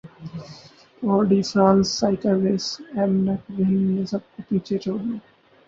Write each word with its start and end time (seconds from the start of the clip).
Tour de 0.99 1.39
France 1.49 1.87
cycle 1.99 2.35
race 2.43 2.65
اینمک 2.95 3.41
وین 3.55 3.73
نے 3.95 4.03
سب 4.11 4.21
کو 4.31 4.39
پچھاڑدیا 4.47 4.93